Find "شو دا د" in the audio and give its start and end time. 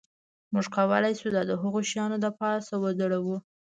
1.19-1.51